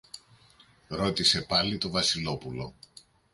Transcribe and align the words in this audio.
ρώτησε 0.87 1.41
πάλι 1.41 1.77
το 1.77 1.89
Βασιλόπουλο. 1.89 2.73